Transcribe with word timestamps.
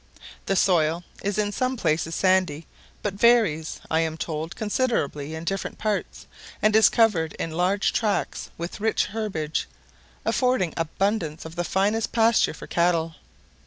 The 0.47 0.55
soil 0.55 1.03
is 1.21 1.37
in 1.37 1.51
some 1.51 1.77
places 1.77 2.15
sandy, 2.15 2.65
but 3.03 3.13
varies, 3.13 3.79
I 3.91 3.99
am 3.99 4.17
told, 4.17 4.55
considerably 4.55 5.35
in 5.35 5.43
different 5.43 5.77
parts, 5.77 6.25
and 6.59 6.75
is 6.75 6.89
covered 6.89 7.33
in 7.33 7.51
large 7.51 7.93
tracks 7.93 8.49
with 8.57 8.79
rich 8.81 9.05
herbage, 9.13 9.67
affording 10.25 10.73
abundance 10.75 11.45
of 11.45 11.55
the 11.55 11.63
finest 11.63 12.11
pasture 12.11 12.55
for 12.55 12.65
cattle. 12.65 13.13